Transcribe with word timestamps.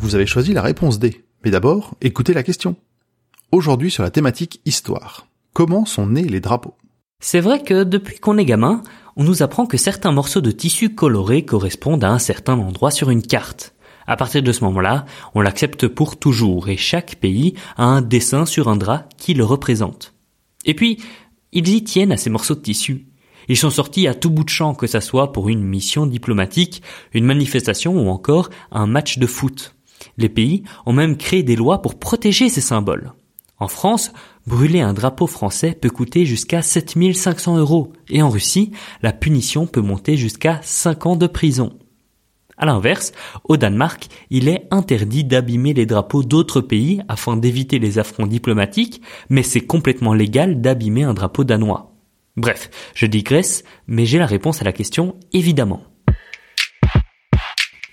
vous 0.00 0.14
avez 0.14 0.26
choisi 0.26 0.52
la 0.52 0.62
réponse 0.62 0.98
D. 0.98 1.24
Mais 1.44 1.50
d'abord, 1.50 1.94
écoutez 2.00 2.34
la 2.34 2.42
question. 2.42 2.76
Aujourd'hui 3.52 3.90
sur 3.90 4.02
la 4.02 4.10
thématique 4.10 4.60
histoire. 4.66 5.28
Comment 5.52 5.84
sont 5.84 6.06
nés 6.06 6.24
les 6.24 6.40
drapeaux? 6.40 6.74
C'est 7.20 7.40
vrai 7.40 7.62
que 7.62 7.84
depuis 7.84 8.18
qu'on 8.18 8.38
est 8.38 8.44
gamin, 8.44 8.82
on 9.16 9.24
nous 9.24 9.42
apprend 9.42 9.66
que 9.66 9.76
certains 9.76 10.12
morceaux 10.12 10.40
de 10.40 10.50
tissu 10.50 10.94
coloré 10.94 11.44
correspondent 11.44 12.04
à 12.04 12.10
un 12.10 12.18
certain 12.18 12.58
endroit 12.58 12.90
sur 12.90 13.10
une 13.10 13.22
carte. 13.22 13.74
À 14.06 14.16
partir 14.16 14.42
de 14.42 14.52
ce 14.52 14.64
moment-là, 14.64 15.06
on 15.34 15.40
l'accepte 15.40 15.86
pour 15.86 16.18
toujours 16.18 16.68
et 16.68 16.76
chaque 16.76 17.16
pays 17.16 17.54
a 17.76 17.84
un 17.84 18.02
dessin 18.02 18.46
sur 18.46 18.68
un 18.68 18.76
drap 18.76 19.08
qui 19.16 19.34
le 19.34 19.44
représente. 19.44 20.12
Et 20.64 20.74
puis, 20.74 20.98
ils 21.52 21.68
y 21.68 21.84
tiennent 21.84 22.12
à 22.12 22.16
ces 22.16 22.30
morceaux 22.30 22.56
de 22.56 22.60
tissu. 22.60 23.06
Ils 23.48 23.56
sont 23.56 23.70
sortis 23.70 24.06
à 24.06 24.14
tout 24.14 24.30
bout 24.30 24.44
de 24.44 24.48
champ, 24.48 24.74
que 24.74 24.86
ça 24.86 25.00
soit 25.00 25.32
pour 25.32 25.48
une 25.48 25.62
mission 25.62 26.06
diplomatique, 26.06 26.82
une 27.12 27.24
manifestation 27.24 27.94
ou 27.94 28.08
encore 28.08 28.50
un 28.70 28.86
match 28.86 29.18
de 29.18 29.26
foot. 29.26 29.74
Les 30.18 30.28
pays 30.28 30.62
ont 30.86 30.92
même 30.92 31.16
créé 31.16 31.42
des 31.42 31.56
lois 31.56 31.82
pour 31.82 31.98
protéger 31.98 32.48
ces 32.48 32.60
symboles. 32.60 33.12
En 33.58 33.68
France, 33.68 34.12
brûler 34.46 34.80
un 34.80 34.94
drapeau 34.94 35.26
français 35.26 35.76
peut 35.78 35.90
coûter 35.90 36.24
jusqu'à 36.24 36.62
7500 36.62 37.58
euros 37.58 37.92
et 38.08 38.22
en 38.22 38.30
Russie, 38.30 38.72
la 39.02 39.12
punition 39.12 39.66
peut 39.66 39.82
monter 39.82 40.16
jusqu'à 40.16 40.60
5 40.62 41.06
ans 41.06 41.16
de 41.16 41.26
prison. 41.26 41.78
À 42.56 42.66
l'inverse, 42.66 43.12
au 43.44 43.56
Danemark, 43.56 44.08
il 44.28 44.48
est 44.48 44.66
interdit 44.70 45.24
d'abîmer 45.24 45.72
les 45.72 45.86
drapeaux 45.86 46.22
d'autres 46.22 46.60
pays 46.60 47.00
afin 47.08 47.36
d'éviter 47.36 47.78
les 47.78 47.98
affronts 47.98 48.26
diplomatiques, 48.26 49.00
mais 49.30 49.42
c'est 49.42 49.62
complètement 49.62 50.12
légal 50.12 50.60
d'abîmer 50.60 51.04
un 51.04 51.14
drapeau 51.14 51.44
danois. 51.44 51.89
Bref, 52.36 52.70
je 52.94 53.06
digresse, 53.06 53.64
mais 53.86 54.06
j'ai 54.06 54.18
la 54.18 54.26
réponse 54.26 54.62
à 54.62 54.64
la 54.64 54.72
question 54.72 55.16
évidemment. 55.32 55.82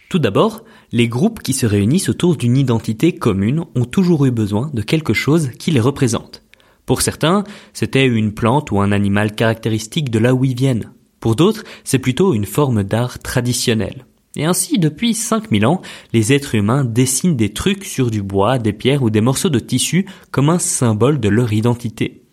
Tout 0.10 0.20
d'abord, 0.20 0.64
les 0.94 1.10
groupes 1.10 1.42
qui 1.42 1.52
se 1.52 1.66
réunissent 1.66 2.08
autour 2.08 2.38
d'une 2.38 2.56
identité 2.56 3.14
commune 3.14 3.66
ont 3.76 3.86
toujours 3.86 4.26
eu 4.26 4.32
besoin 4.32 4.72
de 4.74 4.82
quelque 4.82 5.14
chose 5.14 5.50
qui 5.60 5.72
les 5.72 5.82
représente. 5.82 6.44
Pour 6.86 7.02
certains, 7.02 7.44
c'était 7.74 8.06
une 8.06 8.34
plante 8.34 8.72
ou 8.72 8.80
un 8.80 8.94
animal 8.94 9.36
caractéristique 9.36 10.10
de 10.10 10.20
là 10.20 10.34
où 10.34 10.46
ils 10.46 10.56
viennent. 10.56 10.94
Pour 11.20 11.36
d'autres, 11.36 11.66
c'est 11.84 12.00
plutôt 12.00 12.34
une 12.34 12.46
forme 12.46 12.84
d'art 12.84 13.20
traditionnel. 13.20 14.06
Et 14.38 14.46
ainsi, 14.46 14.78
depuis 14.78 15.14
5000 15.14 15.66
ans, 15.66 15.82
les 16.14 16.32
êtres 16.32 16.56
humains 16.56 16.86
dessinent 16.86 17.36
des 17.36 17.52
trucs 17.52 17.84
sur 17.84 18.10
du 18.10 18.22
bois, 18.22 18.60
des 18.60 18.72
pierres 18.72 19.04
ou 19.04 19.10
des 19.10 19.20
morceaux 19.20 19.50
de 19.50 19.60
tissu 19.60 20.06
comme 20.32 20.50
un 20.50 20.60
symbole 20.60 21.20
de 21.20 21.28
leur 21.28 21.52
identité. 21.52 22.27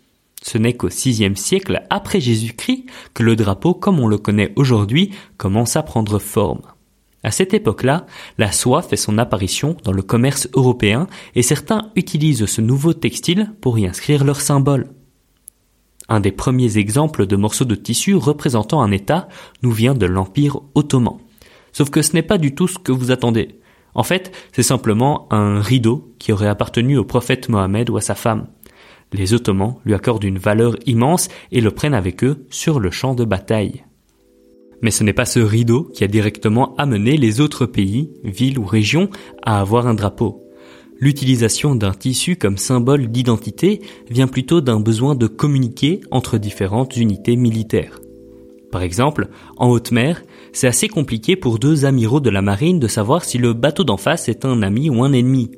Ce 0.45 0.59
n'est 0.59 0.75
qu'au 0.75 0.89
VIe 0.89 1.37
siècle 1.37 1.85
après 1.89 2.21
Jésus-Christ 2.21 2.85
que 3.15 3.23
le 3.23 3.35
drapeau, 3.35 3.73
comme 3.73 3.99
on 3.99 4.07
le 4.07 4.19
connaît 4.19 4.53
aujourd'hui, 4.57 5.11
commence 5.39 5.75
à 5.75 5.83
prendre 5.83 6.19
forme. 6.19 6.61
À 7.23 7.31
cette 7.31 7.55
époque-là, 7.55 8.05
la 8.37 8.53
soie 8.53 8.83
fait 8.83 8.99
son 8.99 9.17
apparition 9.17 9.75
dans 9.85 9.93
le 9.93 10.03
commerce 10.03 10.47
européen 10.53 11.07
et 11.35 11.41
certains 11.41 11.91
utilisent 11.97 12.45
ce 12.45 12.61
nouveau 12.61 12.93
textile 12.93 13.55
pour 13.63 13.79
y 13.79 13.87
inscrire 13.87 14.23
leur 14.23 14.43
symbole. 14.43 14.91
Un 16.11 16.21
des 16.21 16.33
premiers 16.33 16.77
exemples 16.77 17.27
de 17.27 17.37
morceaux 17.37 17.65
de 17.65 17.75
tissu 17.75 18.15
représentant 18.15 18.83
un 18.83 18.93
État 18.93 19.29
nous 19.63 19.73
vient 19.73 19.95
de 19.95 20.05
l'Empire 20.05 20.61
ottoman. 20.75 21.17
Sauf 21.73 21.89
que 21.89 22.03
ce 22.03 22.13
n'est 22.13 22.23
pas 22.23 22.37
du 22.37 22.55
tout 22.55 22.69
ce 22.69 22.79
que 22.79 22.93
vous 22.93 23.11
attendez. 23.11 23.61
En 23.95 24.03
fait, 24.03 24.31
c'est 24.53 24.63
simplement 24.63 25.27
un 25.31 25.63
rideau 25.63 26.15
qui 26.19 26.33
aurait 26.33 26.49
appartenu 26.49 26.99
au 26.99 27.05
prophète 27.05 27.49
Mohammed 27.49 27.89
ou 27.89 27.97
à 27.97 28.03
sa 28.03 28.15
femme. 28.15 28.47
Les 29.15 29.33
Ottomans 29.33 29.77
lui 29.85 29.95
accordent 29.95 30.25
une 30.25 30.39
valeur 30.39 30.77
immense 30.87 31.29
et 31.53 31.61
le 31.61 31.71
prennent 31.71 31.95
avec 31.95 32.25
eux 32.25 32.45
sur 32.51 32.81
le 32.81 32.91
champ 32.91 33.15
de 33.15 33.25
bataille. 33.25 33.85
Mais 34.83 34.91
ce 34.91 35.05
n'est 35.05 35.13
pas 35.13 35.25
ce 35.25 35.39
rideau 35.39 35.89
qui 35.95 36.03
a 36.03 36.09
directement 36.09 36.75
amené 36.79 37.17
les 37.17 37.41
autres 37.41 37.65
pays, 37.65 38.11
villes 38.25 38.59
ou 38.59 38.65
régions 38.65 39.09
à 39.45 39.61
avoir 39.61 39.87
un 39.87 39.95
drapeau. 39.95 40.43
L'utilisation 40.99 41.77
d'un 41.77 41.93
tissu 41.93 42.35
comme 42.35 42.59
symbole 42.59 43.07
d'identité 43.07 43.83
vient 44.11 44.27
plutôt 44.27 44.61
d'un 44.61 44.81
besoin 44.81 45.15
de 45.15 45.29
communiquer 45.29 46.01
entre 46.11 46.37
différentes 46.37 46.97
unités 46.97 47.37
militaires. 47.37 48.01
Par 48.73 48.83
exemple, 48.83 49.29
en 49.57 49.71
haute 49.71 49.93
mer, 49.93 50.25
c'est 50.53 50.67
assez 50.67 50.89
compliqué 50.89 51.37
pour 51.37 51.61
deux 51.61 51.85
amiraux 51.85 52.19
de 52.19 52.31
la 52.31 52.43
marine 52.43 52.81
de 52.81 52.89
savoir 52.89 53.25
si 53.25 53.39
le 53.39 53.53
bateau 53.53 53.85
d'en 53.85 53.97
face 53.97 54.29
est 54.29 54.45
un 54.45 54.61
ami 54.63 54.91
ou 54.91 55.05
un 55.05 55.13
ennemi. 55.13 55.53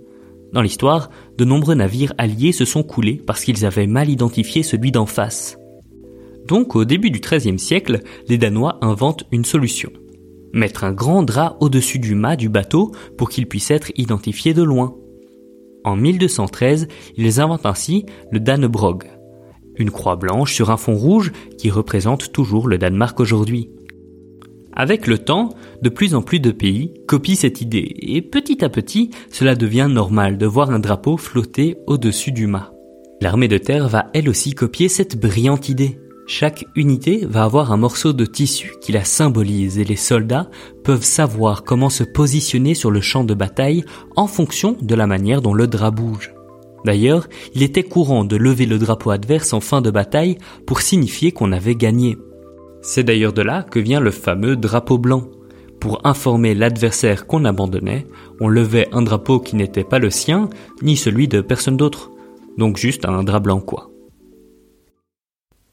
Dans 0.52 0.62
l'histoire, 0.62 1.10
de 1.36 1.44
nombreux 1.44 1.74
navires 1.74 2.14
alliés 2.18 2.52
se 2.52 2.64
sont 2.64 2.82
coulés 2.82 3.20
parce 3.26 3.44
qu'ils 3.44 3.66
avaient 3.66 3.86
mal 3.86 4.08
identifié 4.08 4.62
celui 4.62 4.92
d'en 4.92 5.06
face. 5.06 5.58
Donc 6.46 6.76
au 6.76 6.84
début 6.84 7.10
du 7.10 7.20
XIIIe 7.20 7.58
siècle, 7.58 8.00
les 8.28 8.38
Danois 8.38 8.78
inventent 8.80 9.24
une 9.32 9.44
solution. 9.44 9.90
Mettre 10.52 10.84
un 10.84 10.92
grand 10.92 11.22
drap 11.22 11.56
au-dessus 11.60 11.98
du 11.98 12.14
mât 12.14 12.36
du 12.36 12.48
bateau 12.48 12.92
pour 13.18 13.28
qu'il 13.28 13.46
puisse 13.46 13.70
être 13.70 13.90
identifié 13.96 14.54
de 14.54 14.62
loin. 14.62 14.94
En 15.84 15.96
1213, 15.96 16.88
ils 17.16 17.40
inventent 17.40 17.66
ainsi 17.66 18.06
le 18.30 18.40
Danebrog, 18.40 19.04
une 19.76 19.90
croix 19.90 20.16
blanche 20.16 20.54
sur 20.54 20.70
un 20.70 20.76
fond 20.76 20.96
rouge 20.96 21.32
qui 21.58 21.70
représente 21.70 22.32
toujours 22.32 22.68
le 22.68 22.78
Danemark 22.78 23.18
aujourd'hui. 23.20 23.70
Avec 24.78 25.06
le 25.06 25.18
temps, 25.18 25.48
de 25.80 25.88
plus 25.88 26.14
en 26.14 26.20
plus 26.20 26.38
de 26.38 26.50
pays 26.50 26.92
copient 27.08 27.34
cette 27.34 27.62
idée 27.62 27.94
et 27.98 28.20
petit 28.20 28.62
à 28.62 28.68
petit, 28.68 29.10
cela 29.30 29.54
devient 29.54 29.88
normal 29.90 30.36
de 30.36 30.44
voir 30.44 30.70
un 30.70 30.78
drapeau 30.78 31.16
flotter 31.16 31.78
au-dessus 31.86 32.30
du 32.30 32.46
mât. 32.46 32.72
L'armée 33.22 33.48
de 33.48 33.56
terre 33.56 33.88
va 33.88 34.10
elle 34.12 34.28
aussi 34.28 34.52
copier 34.52 34.90
cette 34.90 35.18
brillante 35.18 35.70
idée. 35.70 35.98
Chaque 36.26 36.66
unité 36.74 37.24
va 37.24 37.44
avoir 37.44 37.72
un 37.72 37.78
morceau 37.78 38.12
de 38.12 38.26
tissu 38.26 38.74
qui 38.82 38.92
la 38.92 39.04
symbolise 39.04 39.78
et 39.78 39.84
les 39.84 39.96
soldats 39.96 40.50
peuvent 40.84 41.04
savoir 41.04 41.62
comment 41.64 41.88
se 41.88 42.04
positionner 42.04 42.74
sur 42.74 42.90
le 42.90 43.00
champ 43.00 43.24
de 43.24 43.32
bataille 43.32 43.84
en 44.14 44.26
fonction 44.26 44.76
de 44.78 44.94
la 44.94 45.06
manière 45.06 45.40
dont 45.40 45.54
le 45.54 45.68
drap 45.68 45.92
bouge. 45.92 46.34
D'ailleurs, 46.84 47.28
il 47.54 47.62
était 47.62 47.82
courant 47.82 48.24
de 48.24 48.36
lever 48.36 48.66
le 48.66 48.78
drapeau 48.78 49.10
adverse 49.10 49.54
en 49.54 49.60
fin 49.60 49.80
de 49.80 49.90
bataille 49.90 50.36
pour 50.66 50.82
signifier 50.82 51.32
qu'on 51.32 51.52
avait 51.52 51.74
gagné. 51.74 52.18
C'est 52.86 53.02
d'ailleurs 53.02 53.32
de 53.32 53.42
là 53.42 53.64
que 53.64 53.80
vient 53.80 53.98
le 53.98 54.12
fameux 54.12 54.54
drapeau 54.54 54.96
blanc. 54.96 55.28
Pour 55.80 56.06
informer 56.06 56.54
l'adversaire 56.54 57.26
qu'on 57.26 57.44
abandonnait, 57.44 58.06
on 58.40 58.46
levait 58.46 58.86
un 58.92 59.02
drapeau 59.02 59.40
qui 59.40 59.56
n'était 59.56 59.82
pas 59.82 59.98
le 59.98 60.08
sien, 60.08 60.48
ni 60.82 60.96
celui 60.96 61.26
de 61.26 61.40
personne 61.40 61.76
d'autre. 61.76 62.12
Donc 62.56 62.76
juste 62.76 63.04
un 63.04 63.24
drap 63.24 63.40
blanc 63.40 63.60
quoi. 63.60 63.90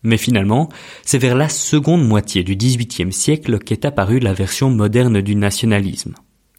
Mais 0.01 0.17
finalement, 0.17 0.69
c'est 1.03 1.19
vers 1.19 1.35
la 1.35 1.49
seconde 1.49 2.05
moitié 2.05 2.43
du 2.43 2.55
XVIIIe 2.55 3.13
siècle 3.13 3.59
qu'est 3.59 3.85
apparue 3.85 4.19
la 4.19 4.33
version 4.33 4.71
moderne 4.71 5.21
du 5.21 5.35
nationalisme. 5.35 6.15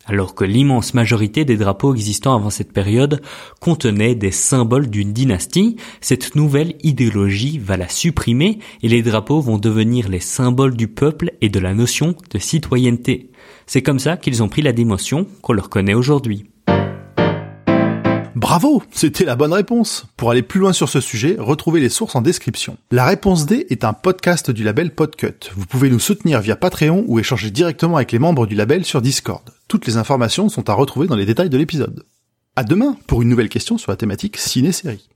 Alors 0.06 0.34
que 0.34 0.44
l'immense 0.44 0.92
majorité 0.92 1.44
des 1.44 1.56
drapeaux 1.56 1.94
existants 1.94 2.34
avant 2.34 2.50
cette 2.50 2.72
période 2.72 3.22
contenaient 3.60 4.14
des 4.14 4.30
symboles 4.30 4.88
d'une 4.88 5.12
dynastie, 5.12 5.76
cette 6.00 6.34
nouvelle 6.34 6.74
idéologie 6.82 7.58
va 7.58 7.76
la 7.76 7.88
supprimer 7.88 8.58
et 8.82 8.88
les 8.88 9.02
drapeaux 9.02 9.40
vont 9.40 9.58
devenir 9.58 10.08
les 10.08 10.20
symboles 10.20 10.76
du 10.76 10.88
peuple 10.88 11.32
et 11.40 11.48
de 11.48 11.58
la 11.58 11.72
notion 11.72 12.14
de 12.30 12.38
citoyenneté. 12.38 13.30
C'est 13.66 13.82
comme 13.82 13.98
ça 13.98 14.18
qu'ils 14.18 14.42
ont 14.42 14.48
pris 14.48 14.62
la 14.62 14.72
démotion 14.72 15.26
qu'on 15.40 15.54
leur 15.54 15.70
connaît 15.70 15.94
aujourd'hui. 15.94 16.44
Bravo, 18.34 18.82
c'était 18.90 19.24
la 19.24 19.36
bonne 19.36 19.52
réponse. 19.52 20.06
Pour 20.16 20.30
aller 20.30 20.42
plus 20.42 20.60
loin 20.60 20.74
sur 20.74 20.88
ce 20.88 21.00
sujet, 21.00 21.36
retrouvez 21.38 21.80
les 21.80 21.88
sources 21.88 22.14
en 22.14 22.20
description. 22.20 22.76
La 22.90 23.06
réponse 23.06 23.46
D 23.46 23.66
est 23.70 23.84
un 23.84 23.94
podcast 23.94 24.50
du 24.50 24.64
label 24.64 24.94
Podcut. 24.94 25.50
Vous 25.56 25.66
pouvez 25.66 25.88
nous 25.88 26.00
soutenir 26.00 26.40
via 26.40 26.56
Patreon 26.56 27.04
ou 27.06 27.18
échanger 27.18 27.50
directement 27.50 27.96
avec 27.96 28.12
les 28.12 28.18
membres 28.18 28.46
du 28.46 28.54
label 28.54 28.84
sur 28.84 29.00
Discord. 29.00 29.53
Toutes 29.68 29.86
les 29.86 29.96
informations 29.96 30.48
sont 30.48 30.68
à 30.68 30.74
retrouver 30.74 31.06
dans 31.06 31.16
les 31.16 31.26
détails 31.26 31.50
de 31.50 31.56
l'épisode. 31.56 32.04
À 32.56 32.64
demain 32.64 32.96
pour 33.06 33.22
une 33.22 33.28
nouvelle 33.28 33.48
question 33.48 33.78
sur 33.78 33.90
la 33.90 33.96
thématique 33.96 34.36
ciné-série. 34.36 35.08